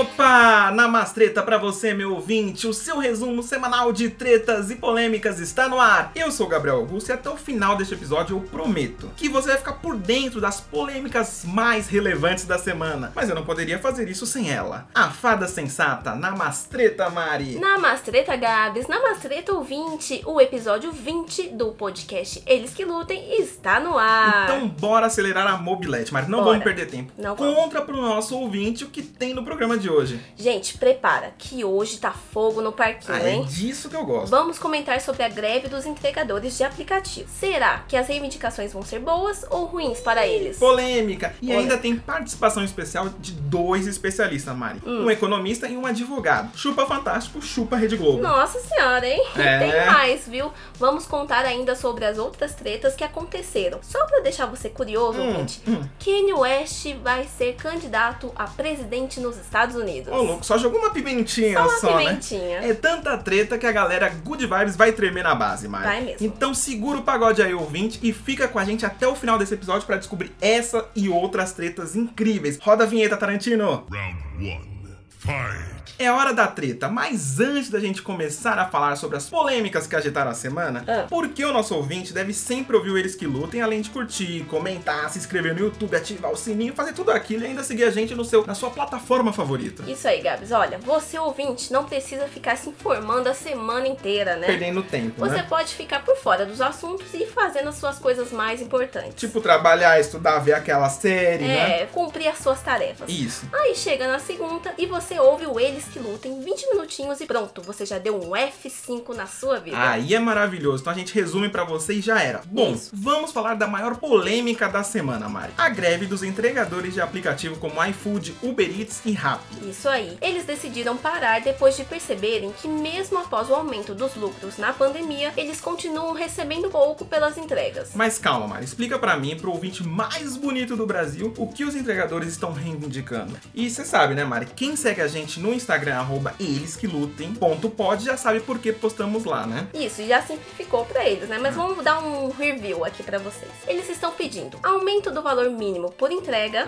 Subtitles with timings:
[0.00, 0.72] Opa!
[0.72, 2.66] Namastreta pra você, meu ouvinte!
[2.66, 6.10] O seu resumo semanal de tretas e polêmicas está no ar!
[6.16, 9.50] Eu sou o Gabriel Augusto e até o final deste episódio eu prometo que você
[9.50, 13.12] vai ficar por dentro das polêmicas mais relevantes da semana.
[13.14, 14.88] Mas eu não poderia fazer isso sem ela.
[14.92, 17.60] A fada sensata, Namastreta Mari!
[17.60, 24.44] Namastreta Gabs, Namastreta ouvinte, o episódio 20 do podcast Eles que Lutem está no ar!
[24.50, 26.28] Então bora acelerar a mobilete, Mari.
[26.28, 26.50] Não Bora.
[26.50, 27.12] vamos perder tempo.
[27.16, 27.54] Não vamos.
[27.54, 30.20] Contra pro nosso ouvinte o que tem no programa de hoje.
[30.36, 33.44] Gente, prepara, que hoje tá fogo no parquinho, Ah, é hein?
[33.44, 34.30] disso que eu gosto.
[34.30, 37.30] Vamos comentar sobre a greve dos entregadores de aplicativos.
[37.32, 40.58] Será que as reivindicações vão ser boas ou ruins para eles?
[40.58, 41.34] Polêmica.
[41.40, 41.60] E Polêmica.
[41.60, 44.80] ainda tem participação especial de dois especialistas, Mari.
[44.86, 45.04] Hum.
[45.06, 46.56] Um economista e um advogado.
[46.56, 48.22] Chupa Fantástico, chupa Rede Globo.
[48.22, 49.22] Nossa senhora, hein?
[49.36, 49.58] É.
[49.58, 50.52] Tem mais, viu?
[50.78, 53.78] Vamos contar ainda sobre as outras tretas que aconteceram.
[53.82, 55.82] Só pra deixar você curioso, Hum, ouvinte, hum.
[56.02, 60.12] Kanye West vai ser candidato a presidente nos Estados Unidos.
[60.12, 62.04] Ô, louco, só jogou uma pimentinha Só uma só, né?
[62.06, 62.58] pimentinha.
[62.58, 65.84] É tanta treta que a galera Good Vibes vai tremer na base, Mari.
[65.84, 66.26] Vai mesmo.
[66.26, 69.54] Então segura o pagode aí, ouvinte, e fica com a gente até o final desse
[69.54, 72.58] episódio pra descobrir essa e outras tretas incríveis.
[72.60, 73.86] Roda a vinheta, Tarantino!
[73.90, 74.74] Round one.
[75.18, 75.83] Fight.
[75.96, 79.94] É hora da treta, mas antes da gente começar a falar sobre as polêmicas que
[79.94, 81.06] agitaram a semana, Ah.
[81.08, 85.08] porque o nosso ouvinte deve sempre ouvir o Eles Que Lutem, além de curtir, comentar,
[85.10, 88.12] se inscrever no YouTube, ativar o sininho, fazer tudo aquilo e ainda seguir a gente
[88.14, 89.84] no seu, na sua plataforma favorita.
[89.88, 90.50] Isso aí, Gabs.
[90.50, 94.46] Olha, você ouvinte não precisa ficar se informando a semana inteira, né?
[94.48, 95.46] Perdendo tempo, Você né?
[95.48, 99.14] pode ficar por fora dos assuntos e fazendo as suas coisas mais importantes.
[99.14, 101.82] Tipo, trabalhar, estudar, ver aquela série, né?
[101.82, 103.08] é, cumprir as suas tarefas.
[103.08, 103.46] Isso.
[103.52, 107.62] Aí chega na segunda e você ouve o Eles que Lutem 20 minutinhos e pronto,
[107.62, 109.76] você já deu um F5 na sua vida.
[109.78, 110.82] Aí é maravilhoso.
[110.82, 112.42] Então a gente resume pra você e já era.
[112.46, 112.90] Bom, Isso.
[112.92, 115.52] vamos falar da maior polêmica da semana, Mari.
[115.56, 119.68] A greve dos entregadores de aplicativo como iFood, Uber Eats e Rappi.
[119.68, 120.16] Isso aí.
[120.20, 125.32] Eles decidiram parar depois de perceberem que, mesmo após o aumento dos lucros na pandemia,
[125.36, 127.90] eles continuam recebendo pouco pelas entregas.
[127.94, 131.74] Mas calma, Mari, explica pra mim, pro ouvinte mais bonito do Brasil, o que os
[131.74, 133.36] entregadores estão reivindicando.
[133.54, 134.46] E você sabe, né, Mari?
[134.46, 139.66] Quem segue a gente no Instagram, arroba elesquelutem.pod, já sabe por que postamos lá, né?
[139.74, 141.38] Isso, já simplificou pra eles, né?
[141.38, 143.50] Mas vamos dar um review aqui pra vocês.
[143.66, 146.64] Eles estão pedindo aumento do valor mínimo por entrega,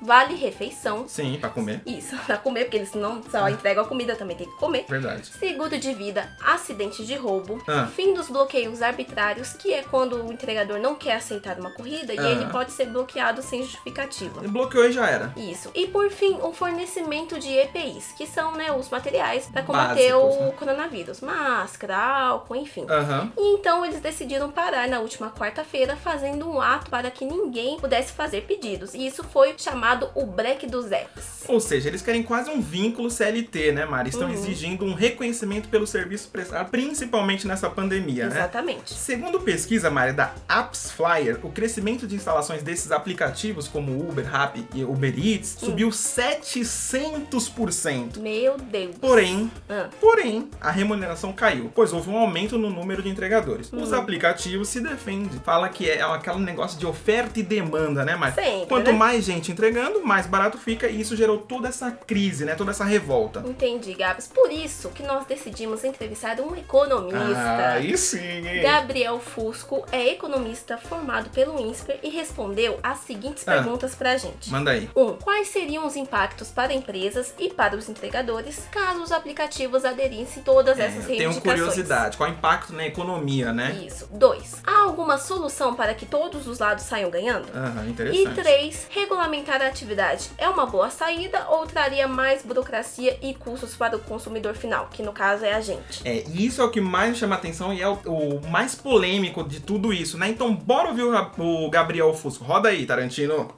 [0.00, 1.06] vale refeição.
[1.08, 1.82] Sim, pra comer.
[1.86, 4.84] Isso, pra comer, porque eles não só entregam a comida, também tem que comer.
[4.88, 5.26] Verdade.
[5.38, 7.86] Seguro de vida, acidente de roubo, Ah.
[7.94, 12.18] fim dos bloqueios arbitrários, que é quando o entregador não quer aceitar uma corrida e
[12.18, 12.28] Ah.
[12.30, 14.40] ele pode ser bloqueado sem justificativa.
[14.42, 15.32] Bloqueou e já era.
[15.36, 15.70] Isso.
[15.74, 20.36] E por fim, o fornecimento de EPIs, que são né, os materiais para combater Básicos,
[20.36, 20.52] o né?
[20.58, 21.20] coronavírus.
[21.20, 22.84] Máscara, álcool, enfim.
[22.88, 23.30] Aham.
[23.36, 28.12] E então eles decidiram parar na última quarta-feira fazendo um ato para que ninguém pudesse
[28.12, 28.94] fazer pedidos.
[28.94, 31.44] E isso foi chamado o break dos apps.
[31.48, 34.10] Ou seja, eles querem quase um vínculo CLT, né, Mari?
[34.10, 34.34] Estão Uhum.
[34.34, 38.36] exigindo um reconhecimento pelo serviço prestado, principalmente nessa pandemia, né?
[38.36, 38.92] Exatamente.
[38.94, 44.66] Segundo pesquisa, Mari, da Apps Flyer, o crescimento de instalações desses aplicativos como Uber, Rappi
[44.74, 45.66] e Uber Eats Hum.
[45.66, 48.18] subiu 700%.
[48.20, 48.37] Meu
[48.70, 48.96] Deus.
[49.00, 53.72] Porém, Ah, Porém, a remuneração caiu, pois houve um aumento no número de entregadores.
[53.72, 53.82] Hum.
[53.82, 58.16] Os aplicativos se defendem, fala que é aquele negócio de oferta e demanda, né?
[58.16, 58.96] Mas Sempre, quanto né?
[58.98, 62.54] mais gente entregando, mais barato fica e isso gerou toda essa crise, né?
[62.54, 63.42] Toda essa revolta.
[63.46, 64.28] entendi, Gabs.
[64.28, 67.38] Por isso que nós decidimos entrevistar um economista.
[67.38, 68.62] Ah, aí sim, hein?
[68.62, 73.52] Gabriel Fusco é economista formado pelo INSPER e respondeu as seguintes Ah.
[73.54, 74.50] perguntas pra gente.
[74.50, 74.88] Manda aí.
[74.94, 75.02] 1.
[75.02, 78.27] Um, quais seriam os impactos para empresas e para os entregadores
[78.70, 83.52] caso os aplicativos aderissem todas essas É, tenho curiosidade, qual é o impacto na economia,
[83.52, 83.84] né?
[83.86, 84.08] Isso.
[84.12, 84.62] 2.
[84.66, 87.48] Há alguma solução para que todos os lados saiam ganhando?
[87.84, 88.34] E interessante.
[88.34, 88.86] 3.
[88.90, 94.00] Regulamentar a atividade é uma boa saída ou traria mais burocracia e custos para o
[94.00, 96.00] consumidor final, que no caso é a gente?
[96.04, 99.42] É, e isso é o que mais chama atenção e é o, o mais polêmico
[99.44, 100.28] de tudo isso, né?
[100.28, 102.44] Então bora ouvir o, o Gabriel Fusco.
[102.44, 103.54] Roda aí, Tarantino.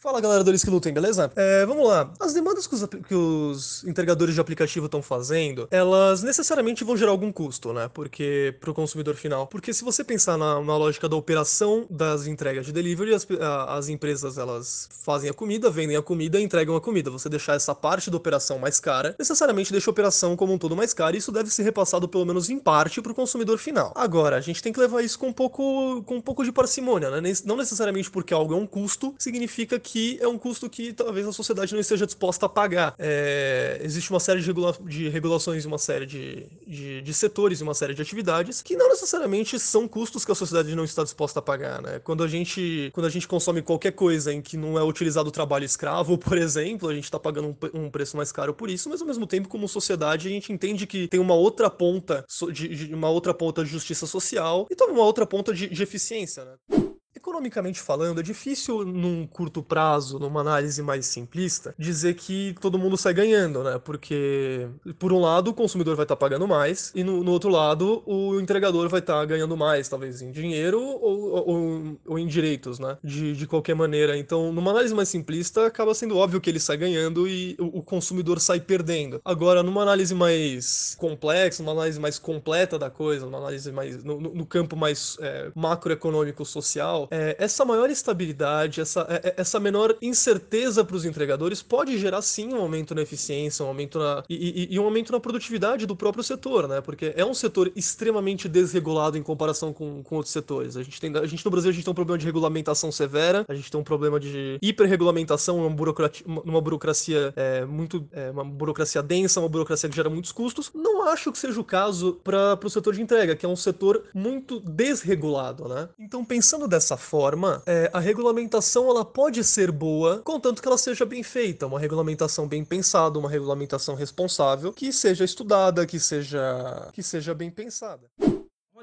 [0.00, 1.28] Fala galera do Eles que Lutem, beleza?
[1.34, 2.12] É, vamos lá.
[2.20, 7.10] As demandas que os, que os entregadores de aplicativo estão fazendo, elas necessariamente vão gerar
[7.10, 7.90] algum custo, né?
[7.92, 9.48] Porque pro consumidor final.
[9.48, 13.76] Porque se você pensar na, na lógica da operação das entregas de delivery, as, a-
[13.76, 17.10] as empresas elas fazem a comida, vendem a comida e entregam a comida.
[17.10, 20.76] Você deixar essa parte da operação mais cara, necessariamente deixa a operação como um todo
[20.76, 23.92] mais cara e isso deve ser repassado pelo menos em parte pro consumidor final.
[23.96, 27.10] Agora, a gente tem que levar isso com um pouco, com um pouco de parcimônia,
[27.20, 27.32] né?
[27.44, 29.87] Não necessariamente porque algo é um custo, significa que
[30.20, 32.94] é um custo que talvez a sociedade não esteja disposta a pagar.
[32.98, 37.74] É, existe uma série de, regula de regulações, uma série de, de, de setores uma
[37.74, 41.42] série de atividades que não necessariamente são custos que a sociedade não está disposta a
[41.42, 42.00] pagar, né?
[42.00, 45.32] Quando a gente, quando a gente consome qualquer coisa em que não é utilizado o
[45.32, 48.88] trabalho escravo, por exemplo, a gente está pagando um, um, preço mais caro por isso,
[48.88, 52.68] mas ao mesmo tempo, como sociedade, a gente entende que tem uma outra ponta de,
[52.68, 56.44] de uma outra ponta de justiça social e também uma outra ponta de, de eficiência,
[56.44, 56.87] né?
[57.18, 62.96] Economicamente falando, é difícil num curto prazo, numa análise mais simplista, dizer que todo mundo
[62.96, 63.76] sai ganhando, né?
[63.76, 64.68] Porque,
[65.00, 68.04] por um lado, o consumidor vai estar tá pagando mais, e no, no, outro lado,
[68.06, 72.78] o entregador vai estar tá ganhando mais, talvez em dinheiro ou, ou, ou, em direitos,
[72.78, 72.96] né?
[73.02, 74.16] De, de qualquer maneira.
[74.16, 77.82] Então, numa análise mais simplista, acaba sendo óbvio que ele sai ganhando e o, o
[77.82, 79.20] consumidor sai perdendo.
[79.24, 84.04] Agora, numa análise mais complexa, numa análise mais completa da coisa, numa análise mais.
[84.04, 89.58] no, no campo mais é, macroeconômico social, é, essa maior estabilidade, essa, é, é, essa
[89.60, 94.22] menor incerteza para os entregadores pode gerar sim um aumento na eficiência, um aumento na,
[94.28, 96.80] e, e, e, um aumento na produtividade do próprio setor, né?
[96.80, 100.76] Porque é um setor extremamente desregulado em comparação com, com outros setores.
[100.76, 103.44] A gente, tem, a gente no Brasil a gente tem um problema de regulamentação severa,
[103.48, 108.06] a gente tem um problema de hiperregulamentação, uma burocracia, uma burocracia é, muito.
[108.12, 110.70] É, uma burocracia densa, uma burocracia que gera muitos custos.
[110.74, 114.04] Não acho que seja o caso para o setor de entrega, que é um setor
[114.14, 115.88] muito desregulado, né?
[115.98, 121.06] Então, pensando dessa forma, é, a regulamentação ela pode ser boa, contanto que ela seja
[121.06, 127.02] bem feita, uma regulamentação bem pensada, uma regulamentação responsável, que seja estudada, que seja que
[127.02, 128.08] seja bem pensada.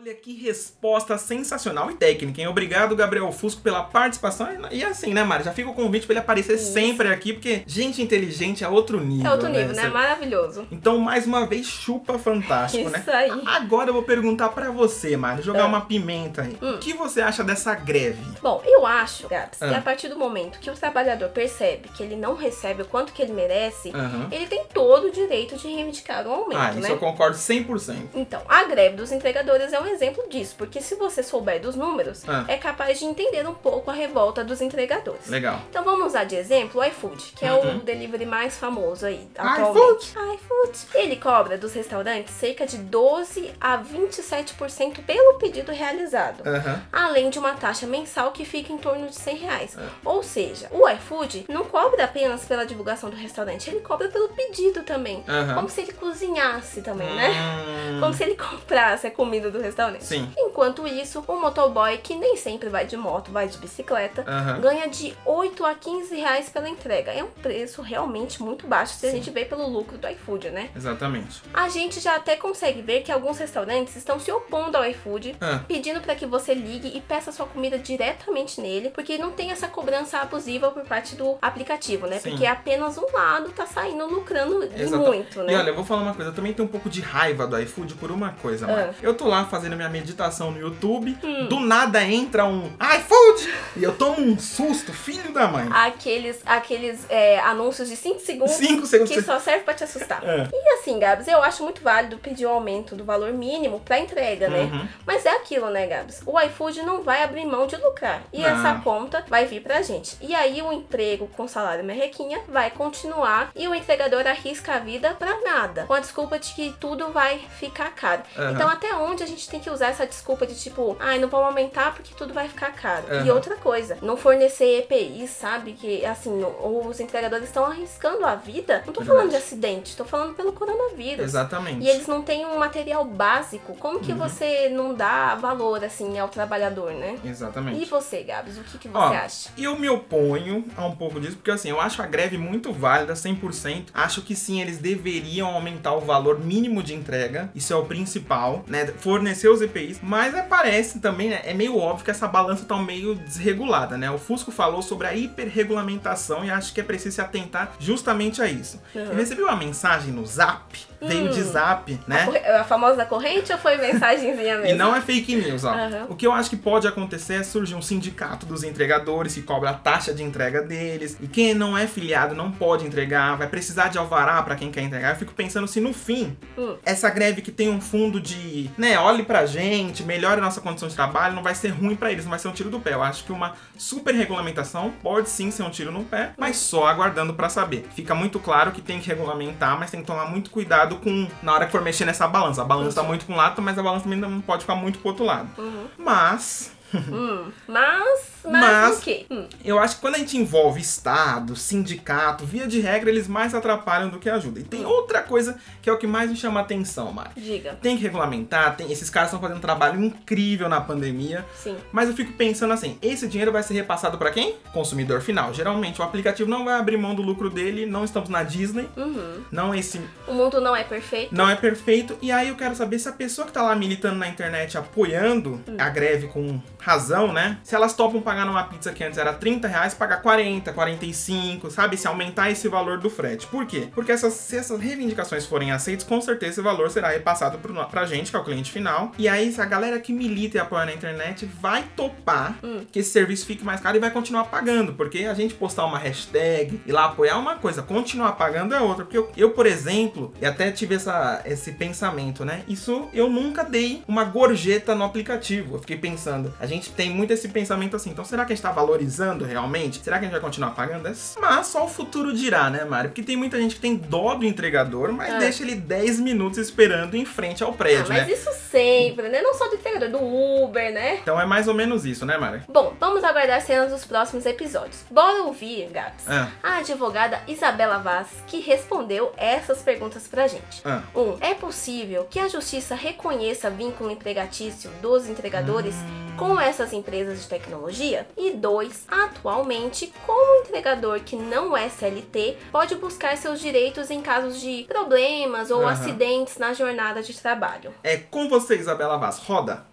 [0.05, 2.47] Olha que resposta sensacional e técnica, hein?
[2.47, 4.47] Obrigado, Gabriel Fusco, pela participação.
[4.69, 5.43] E assim, né, Mari?
[5.43, 6.73] Já fica o convite pra ele aparecer Isso.
[6.73, 9.25] sempre aqui, porque gente inteligente é outro nível.
[9.25, 9.81] É outro nível, né?
[9.81, 9.89] né?
[9.89, 10.67] Maravilhoso.
[10.71, 12.99] Então, mais uma vez, chupa fantástico, Isso né?
[13.01, 13.41] Isso aí.
[13.47, 15.63] Agora eu vou perguntar para você, Mari, jogar é.
[15.63, 16.55] uma pimenta aí.
[16.61, 16.75] Hum.
[16.75, 18.23] O que você acha dessa greve?
[18.43, 19.69] Bom, eu acho, Gabs, ah.
[19.69, 23.11] que a partir do momento que o trabalhador percebe que ele não recebe o quanto
[23.11, 24.27] que ele merece, uhum.
[24.31, 26.91] ele tem todo o direito de reivindicar o aumento, ah, isso né?
[26.91, 27.95] eu concordo 100%.
[28.13, 32.23] Então, a greve dos entregadores é um exemplo disso, porque se você souber dos números,
[32.27, 32.45] ah.
[32.47, 35.27] é capaz de entender um pouco a revolta dos entregadores.
[35.27, 35.59] Legal.
[35.69, 37.51] Então vamos usar de exemplo o iFood, que uhum.
[37.51, 37.79] é o uhum.
[37.79, 40.11] delivery mais famoso aí atualmente.
[40.11, 40.35] iFood.
[40.35, 40.87] iFood.
[40.93, 46.81] Ele cobra dos restaurantes cerca de 12 a 27% pelo pedido realizado, uhum.
[46.91, 49.75] além de uma taxa mensal que fica em torno de 100 reais.
[49.75, 49.89] Uhum.
[50.05, 54.83] Ou seja, o iFood não cobra apenas pela divulgação do restaurante, ele cobra pelo pedido
[54.83, 57.29] também, como se ele cozinhasse também, né?
[57.29, 57.99] Hum.
[57.99, 59.84] Como se ele comprasse a comida do restaurante.
[59.99, 60.27] Sim.
[60.55, 64.61] Enquanto isso, o motoboy, que nem sempre vai de moto, vai de bicicleta, uhum.
[64.61, 67.11] ganha de 8 a 15 reais pela entrega.
[67.11, 69.07] É um preço realmente muito baixo se Sim.
[69.07, 70.69] a gente vê pelo lucro do iFood, né?
[70.73, 71.41] Exatamente.
[71.53, 75.59] A gente já até consegue ver que alguns restaurantes estão se opondo ao iFood, ah.
[75.67, 79.67] pedindo para que você ligue e peça sua comida diretamente nele, porque não tem essa
[79.67, 82.17] cobrança abusiva por parte do aplicativo, né?
[82.19, 82.29] Sim.
[82.29, 84.61] Porque apenas um lado tá saindo lucrando
[85.05, 85.51] muito, né?
[85.51, 87.59] E olha, eu vou falar uma coisa, eu também tenho um pouco de raiva do
[87.59, 88.93] iFood por uma coisa, ah.
[89.01, 91.47] Eu tô lá fazendo minha meditação meditação no YouTube, hum.
[91.47, 95.67] do nada entra um iFood e eu tomo um susto, filho da mãe.
[95.71, 100.23] Aqueles, aqueles é, anúncios de 5 segundos, segundos que só serve pra te assustar.
[100.23, 100.47] É.
[100.51, 103.99] E assim, Gabs, eu acho muito válido pedir o um aumento do valor mínimo pra
[103.99, 104.63] entrega, né?
[104.63, 104.87] Uhum.
[105.05, 106.21] Mas é aquilo, né, Gabs?
[106.25, 108.23] O iFood não vai abrir mão de lucrar.
[108.31, 108.49] E não.
[108.49, 110.17] essa conta vai vir pra gente.
[110.21, 115.15] E aí o emprego com salário merrequinha vai continuar e o entregador arrisca a vida
[115.17, 115.83] pra nada.
[115.85, 118.23] Com a desculpa de que tudo vai ficar caro.
[118.37, 118.51] Uhum.
[118.51, 121.29] Então até onde a gente tem que usar essa desculpa de tipo, ai, ah, não
[121.29, 123.05] vamos aumentar porque tudo vai ficar caro.
[123.09, 123.25] Uhum.
[123.25, 125.73] E outra coisa, não fornecer EPIs, sabe?
[125.73, 128.83] Que assim, os entregadores estão arriscando a vida.
[128.85, 129.07] Não tô Verdade.
[129.07, 131.25] falando de acidente, tô falando pelo coronavírus.
[131.25, 131.83] Exatamente.
[131.83, 133.75] E eles não têm um material básico.
[133.77, 134.17] Como que uhum.
[134.17, 137.17] você não dá valor assim ao trabalhador, né?
[137.23, 137.81] Exatamente.
[137.81, 139.49] E você, Gabs, o que, que você Ó, acha?
[139.57, 143.13] Eu me oponho a um pouco disso, porque assim, eu acho a greve muito válida,
[143.13, 143.87] 100%.
[143.93, 147.49] Acho que sim, eles deveriam aumentar o valor mínimo de entrega.
[147.55, 148.85] Isso é o principal, né?
[148.87, 152.77] Fornecer os EPIs mas é, parece também, né, é meio óbvio que essa balança tá
[152.77, 154.09] meio desregulada, né?
[154.09, 158.47] O Fusco falou sobre a hiperregulamentação e acho que é preciso se atentar justamente a
[158.47, 158.81] isso.
[158.93, 159.01] Uhum.
[159.01, 160.77] Eu recebi uma mensagem no Zap.
[161.07, 161.51] Veio de hum.
[161.51, 162.27] Zap, né?
[162.45, 164.65] A, a, famosa corrente ou foi mensagenzinha mesmo?
[164.67, 165.73] e não é fake news, ó.
[165.73, 166.05] Uhum.
[166.09, 169.71] O que eu acho que pode acontecer é surgir um sindicato dos entregadores que cobra
[169.71, 171.17] a taxa de entrega deles.
[171.21, 174.81] E quem não é filiado não pode entregar, vai precisar de alvará para quem quer
[174.81, 175.11] entregar.
[175.11, 176.75] Eu fico pensando se no fim, hum.
[176.85, 180.61] essa greve que tem um fundo de, né, olhe pra gente gente, melhore a nossa
[180.61, 182.79] condição de trabalho, não vai ser ruim para eles, não vai ser um tiro do
[182.79, 182.93] pé.
[182.93, 186.87] Eu acho que uma super regulamentação pode sim ser um tiro no pé, mas só
[186.87, 187.85] aguardando para saber.
[187.95, 191.53] Fica muito claro que tem que regulamentar, mas tem que tomar muito cuidado com na
[191.53, 192.61] hora que for mexer nessa balança.
[192.61, 194.99] A balança tá muito para um lado, mas a balança também não pode ficar muito
[194.99, 195.49] pro outro lado.
[195.57, 195.87] Uhum.
[195.97, 199.25] Mas hum, mas Mas, Mas o quê?
[199.29, 203.53] Hum, eu acho que quando a gente envolve Estado, sindicato, via de regra, eles mais
[203.53, 204.61] atrapalham do que ajudam.
[204.61, 207.29] E tem outra coisa que é o que mais me chama a atenção, Mari.
[207.35, 207.77] diga.
[207.81, 211.45] Tem que regulamentar, tem, esses caras estão fazendo um trabalho incrível na pandemia.
[211.55, 211.75] Sim.
[211.91, 214.55] Mas eu fico pensando assim, esse dinheiro vai ser repassado pra quem?
[214.73, 215.53] Consumidor final.
[215.53, 219.43] Geralmente o aplicativo não vai abrir mão do lucro dele, não estamos na Disney, Uhum.
[219.51, 221.33] não esse O mundo não é perfeito.
[221.33, 222.17] não é perfeito.
[222.21, 225.61] E aí eu quero saber se a pessoa que tá lá militando na internet, apoiando
[225.77, 227.57] a greve com razão, né?
[227.63, 231.95] Se elas topam pagar numa pizza que antes era 30 reais, pagar 40, 45, sabe?
[231.95, 233.47] Se aumentar esse valor do frete.
[233.47, 233.87] Por quê?
[233.93, 238.05] Porque essas, se essas reivindicações forem aceitas, com certeza esse valor será repassado pro, pra
[238.05, 239.11] gente, que é o cliente final.
[239.17, 242.57] E aí, se a galera que milita e apoia na internet vai topar
[242.91, 244.93] que esse serviço fique mais caro e vai continuar pagando.
[244.93, 248.81] Porque a gente postar uma hashtag e lá apoiar é uma coisa, continuar pagando é
[248.81, 249.05] outra.
[249.05, 252.63] Porque eu, eu, por exemplo, e até tive essa, esse pensamento, né?
[252.67, 255.75] Isso eu nunca dei uma gorjeta no aplicativo.
[255.75, 258.63] Eu fiquei pensando, a gente tem muito esse pensamento assim, então será que a gente
[258.63, 260.01] tá valorizando realmente?
[260.03, 261.05] Será que a gente vai continuar pagando?
[261.39, 263.09] Mas só o futuro dirá, né, Mário?
[263.09, 265.37] Porque tem muita gente que tem dó do entregador, mas É.
[265.39, 268.33] deixa ele 10 minutos esperando em frente ao Ah, prédio, mas né?
[268.33, 269.41] isso sempre, né?
[269.41, 270.19] Não só do entregador, do
[270.63, 271.17] Uber, né?
[271.21, 272.63] Então é mais ou menos isso, né, Mário?
[272.67, 275.03] Bom, vamos aguardar cenas dos próximos episódios.
[275.11, 276.49] Bora ouvir, Gabs, Ah.
[276.63, 280.81] a advogada Isabela Vaz, que respondeu essas perguntas pra gente.
[280.85, 281.01] Ah.
[281.13, 281.21] 1.
[281.21, 285.95] Um, é possível que a justiça reconheça vínculo empregatício dos entregadores
[286.37, 288.14] com essas empresas de tecnologia?
[288.37, 289.05] E 2.
[289.07, 295.71] Atualmente, como entregador que não é CLT pode buscar seus direitos em casos de problemas
[295.71, 295.91] ou Aham.
[295.91, 297.93] acidentes na jornada de trabalho?
[298.03, 299.39] É com você, Isabela Vaz.
[299.39, 299.85] Roda.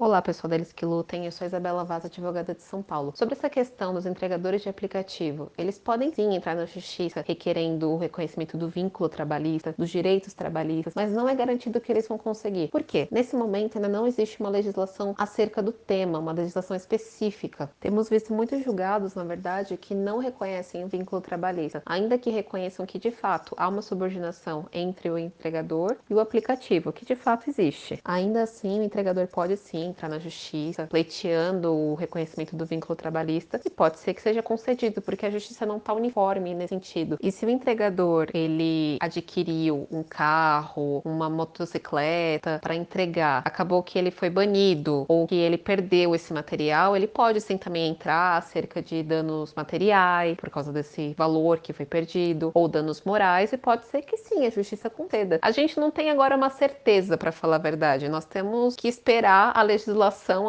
[0.00, 1.24] Olá, pessoal deles que lutem.
[1.24, 3.12] Eu sou Isabela Vaz, advogada de São Paulo.
[3.16, 7.98] Sobre essa questão dos entregadores de aplicativo, eles podem sim entrar na justiça requerendo o
[7.98, 12.68] reconhecimento do vínculo trabalhista, dos direitos trabalhistas, mas não é garantido que eles vão conseguir.
[12.68, 13.08] Por quê?
[13.10, 17.68] Nesse momento ainda não existe uma legislação acerca do tema, uma legislação específica.
[17.80, 22.86] Temos visto muitos julgados, na verdade, que não reconhecem o vínculo trabalhista, ainda que reconheçam
[22.86, 27.50] que de fato há uma subordinação entre o entregador e o aplicativo, que de fato
[27.50, 27.98] existe.
[28.04, 33.60] Ainda assim, o entregador pode sim entrar na justiça, pleiteando o reconhecimento do vínculo trabalhista,
[33.64, 37.18] e pode ser que seja concedido, porque a justiça não está uniforme nesse sentido.
[37.20, 44.10] E se o entregador ele adquiriu um carro, uma motocicleta para entregar, acabou que ele
[44.10, 49.02] foi banido ou que ele perdeu esse material, ele pode sim também entrar acerca de
[49.02, 54.02] danos materiais por causa desse valor que foi perdido ou danos morais e pode ser
[54.02, 55.38] que sim a justiça conceda.
[55.42, 58.08] A gente não tem agora uma certeza para falar a verdade.
[58.08, 59.77] Nós temos que esperar a legislação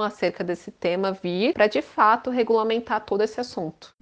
[0.02, 3.94] acerca desse tema vir para de fato regulamentar todo esse assunto.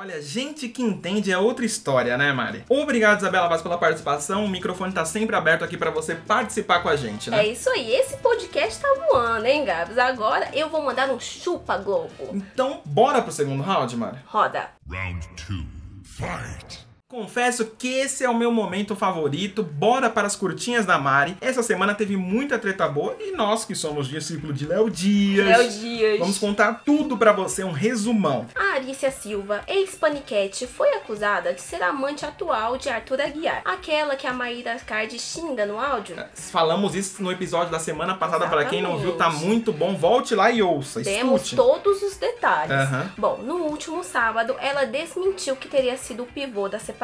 [0.00, 2.64] Olha, gente que entende é outra história, né, Mari?
[2.68, 4.44] Obrigado, Isabela Vaz, pela participação.
[4.44, 7.44] O microfone tá sempre aberto aqui pra você participar com a gente, né?
[7.44, 9.98] É isso aí, esse podcast tá voando, hein, Gabs?
[9.98, 12.12] Agora eu vou mandar um chupa Globo.
[12.32, 14.18] Então, bora pro segundo round, Mari?
[14.26, 14.68] Roda.
[14.88, 15.66] Round two.
[16.04, 16.87] Fight.
[17.10, 19.62] Confesso que esse é o meu momento favorito.
[19.62, 21.38] Bora para as curtinhas da Mari.
[21.40, 25.70] Essa semana teve muita treta boa e nós, que somos discípulos de Léo Dias, Léo
[25.70, 26.18] Dias.
[26.18, 28.46] vamos contar tudo pra você, um resumão.
[28.54, 33.62] A Arícia Silva, ex-paniquete, foi acusada de ser amante atual de Arthur Aguiar.
[33.64, 36.14] Aquela que a Maíra Card xinga no áudio.
[36.34, 39.96] Falamos isso no episódio da semana passada, Pra quem não viu, tá muito bom.
[39.96, 41.56] Volte lá e ouça, Temos escute.
[41.56, 42.70] todos os detalhes.
[42.70, 43.10] Aham.
[43.16, 46.97] Bom, no último sábado, ela desmentiu que teria sido o pivô da separação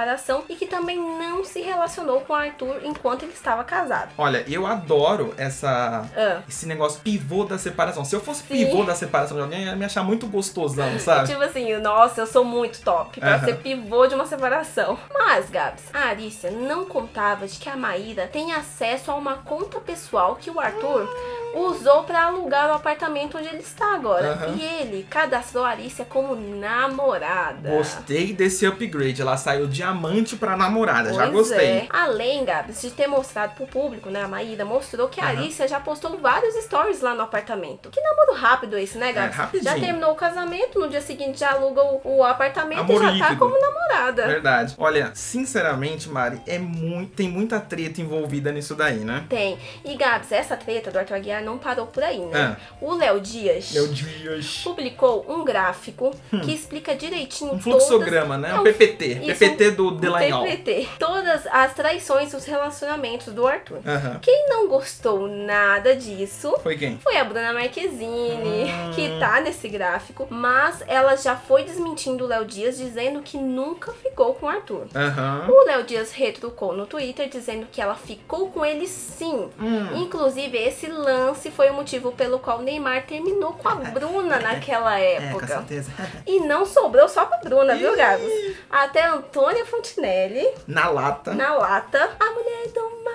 [0.49, 4.11] e que também não se relacionou com Arthur enquanto ele estava casado.
[4.19, 6.43] Olha, eu adoro essa Ah.
[6.49, 8.05] esse negócio pivô da separação.
[8.05, 8.49] Se eu fosse Sim.
[8.49, 11.29] pivô da separação de alguém, eu ia me achar muito gostosão, sabe?
[11.29, 14.99] Tipo assim, nossa, eu sou muito top pra ser pivô de uma separação.
[15.13, 19.79] Mas, Gabs, a Arícia não contava de que a Maíra tem acesso a uma conta
[19.81, 21.09] pessoal que o Arthur
[21.55, 24.33] usou pra alugar o apartamento onde ele está agora.
[24.33, 24.55] Aham.
[24.59, 27.71] E ele cadastrou a Arícia como namorada.
[27.71, 29.21] Gostei desse upgrade.
[29.23, 31.13] Ela saiu diamante pra namorada.
[31.13, 31.67] Já Pois gostei.
[31.67, 31.87] é.
[31.91, 34.23] Além, Gabs, de ter mostrado pro público, né?
[34.23, 35.39] A Maíra mostrou que a Aham.
[35.39, 37.91] Arícia já postou vários stories lá no apartamento.
[37.91, 39.35] Que namoro rápido esse, né, Gabs?
[39.35, 39.65] É, rapidinho.
[39.73, 43.07] já terminou o casamento, no dia seguinte já aluga o, o apartamento Amor e já
[43.07, 43.37] tá líquido.
[43.39, 44.27] como namorada.
[44.27, 44.75] Verdade.
[44.79, 49.25] Olha, sinceramente, Mari, é muito, tem muita treta envolvida nisso daí, né?
[49.29, 49.59] Tem.
[49.85, 52.57] E, Gabs, essa treta do Arthur Aguiar não parou por aí, né?
[52.59, 52.75] Ah.
[52.81, 54.61] O Léo Dias Dias.
[54.65, 56.13] publicou um gráfico
[56.45, 58.41] que explica direitinho Um fluxograma, todas...
[58.41, 58.51] né?
[58.57, 59.07] É, Um PPT.
[59.07, 60.45] isso, PPT do Delanhol.
[60.45, 60.89] PPT.
[60.99, 63.79] Todas as traições dos relacionamentos do Arthur.
[63.87, 64.19] Aham.
[64.23, 66.99] Quem não gostou nada disso Foi quem?
[66.99, 68.91] foi a Bruna Marquezine, Hum.
[68.95, 73.93] que tá nesse gráfico, mas ela já foi desmentindo o Léo Dias, dizendo que nunca
[73.93, 74.87] ficou com o Arthur.
[74.95, 75.47] Aham.
[75.49, 79.49] O Léo Dias retrucou no Twitter dizendo que ela ficou com ele sim.
[79.61, 79.97] Hum.
[80.03, 84.99] Inclusive, esse lance lance foi o motivo pelo qual Neymar terminou com a Bruna naquela
[84.99, 85.25] época.
[85.27, 85.91] É, com certeza.
[86.27, 88.25] E não sobrou só pra Bruna, viu, Gabs?
[88.71, 91.35] Até Antônia Fontinelli, Na lata.
[91.35, 92.11] na lata,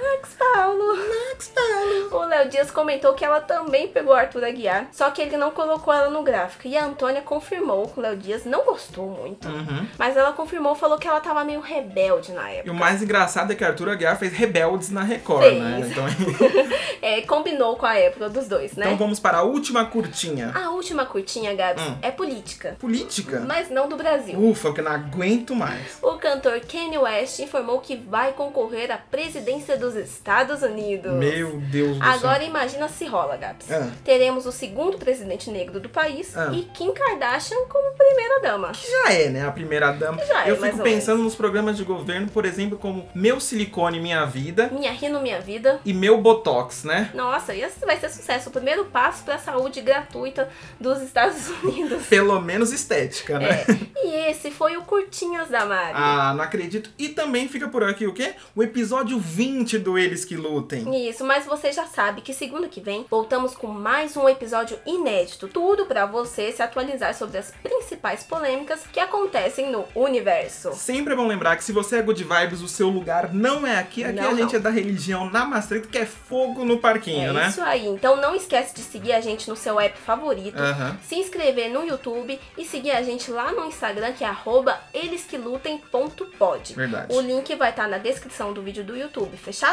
[0.02, 0.96] Max Paulo.
[0.96, 2.24] Max Paulo.
[2.24, 5.94] O Léo Dias comentou que ela também pegou Arthur Aguiar, só que ele não colocou
[5.94, 6.68] ela no gráfico.
[6.68, 9.48] E a Antônia confirmou que o Léo Dias não gostou muito.
[9.48, 9.88] Uhum.
[9.98, 12.72] Mas ela confirmou, falou que ela tava meio rebelde na E época.
[12.72, 15.62] o mais engraçado é que Arthur Aguiar fez Rebeldes na Record, Fez.
[15.62, 15.82] né?
[15.92, 16.06] Então,
[17.02, 18.86] É, combinou com a época dos dois, né?
[18.88, 20.52] então vamos para a última curtinha.
[20.54, 21.98] A última curtinha, Gabs, Hum.
[22.02, 22.76] é política.
[22.80, 23.40] Política.
[23.48, 24.38] Mas não do Brasil.
[24.40, 25.98] Ufa, que eu não aguento mais.
[26.02, 31.12] O cantor Kanye West informou que vai concorrer à presidência dos Estados Unidos.
[31.14, 32.48] Meu Deus do Agora céu.
[32.48, 33.72] imagina se rola, Gabs.
[33.72, 33.90] Ah.
[34.04, 36.52] Teremos o segundo presidente negro do país Ah.
[36.54, 38.72] e Kim Kardashian como primeira dama.
[38.74, 39.48] Já é, né?
[39.48, 40.24] A primeira dama.
[40.26, 44.00] Já é, eu mais fico pensando nos programas de governo, por exemplo, como Meu Silicone
[44.00, 45.80] Minha Vida Minha Rino Minha Vida.
[45.84, 47.10] e Meu Botox, né?
[47.14, 48.50] Nossa, esse vai ser sucesso.
[48.50, 52.06] O primeiro passo para a saúde gratuita dos Estados Unidos.
[52.08, 53.66] Pelo menos estética, né?
[53.68, 54.06] É.
[54.06, 55.94] E esse foi o Curtinhas da Mari.
[55.96, 56.90] Ah, não acredito.
[56.98, 58.34] E também fica por aqui o quê?
[58.56, 61.08] O episódio 20 do Eles Que Lutem.
[61.10, 65.48] Isso, mas você já sabe que segunda que vem voltamos com mais um episódio inédito.
[65.48, 70.74] Tudo pra você se atualizar sobre as principais polêmicas que acontecem no universo.
[70.74, 73.78] Sempre é bom lembrar que se você é good vibes, o seu lugar não é
[73.78, 74.04] aqui.
[74.04, 74.60] Aqui Não, a gente não.
[74.60, 77.48] é da religião Namastreta, que é fogo no parquinho, é né?
[77.50, 77.88] isso aí.
[77.88, 80.98] Então não esquece de seguir a gente no seu app favorito, Aham.
[81.04, 86.74] se inscrever no YouTube e seguir a gente lá no Instagram que é arroba elesquelutem.pod.
[86.74, 87.14] Verdade.
[87.16, 89.69] O link vai estar na descrição do vídeo do YouTube, fechado?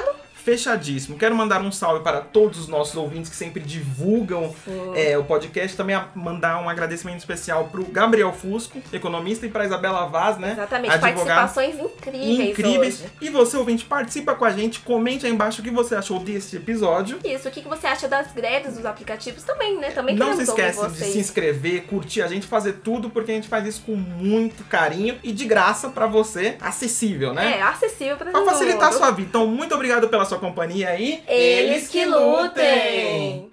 [0.47, 1.19] Fechadíssimo.
[1.19, 4.55] Quero mandar um salve para todos os nossos ouvintes que sempre divulgam
[4.95, 5.77] é, o podcast.
[5.77, 10.53] Também a- mandar um agradecimento especial pro Gabriel Fusco, economista, e pra Isabela Vaz, né?
[10.53, 11.25] Exatamente, advogada.
[11.51, 13.01] participações incríveis, incríveis.
[13.01, 13.11] hoje.
[13.21, 14.79] E você, ouvinte, participa com a gente.
[14.79, 17.19] Comente aí embaixo o que você achou desse episódio.
[17.25, 19.91] Isso, o que você acha das greves dos aplicativos também, né?
[19.91, 23.49] Também Não se esquece de se inscrever, curtir a gente, fazer tudo, porque a gente
[23.49, 27.59] faz isso com muito carinho e de graça pra você, acessível, né?
[27.59, 29.29] É, acessível Pra todo facilitar a sua vida.
[29.29, 31.23] Então, muito obrigado pela sua companhia aí.
[31.27, 33.51] Eles que lutem!